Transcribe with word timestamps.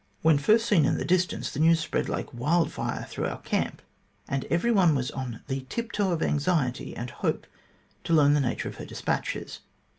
When 0.23 0.39
first 0.39 0.65
seen 0.65 0.85
in 0.85 0.97
the 0.97 1.05
distance, 1.05 1.51
the 1.51 1.59
news 1.59 1.79
spread 1.79 2.09
like 2.09 2.33
wild 2.33 2.71
fire 2.71 3.05
through 3.07 3.27
our 3.27 3.37
camp, 3.41 3.83
and 4.27 4.45
every 4.45 4.71
one 4.71 4.95
was 4.95 5.11
on 5.11 5.41
the 5.45 5.67
tiptoe 5.69 6.09
of 6.11 6.23
anxiety 6.23 6.95
and 6.95 7.11
hope 7.11 7.45
to 8.05 8.13
learn 8.13 8.33
the 8.33 8.39
nature 8.39 8.67
of 8.67 8.77
her 8.77 8.85
despatches. 8.85 9.59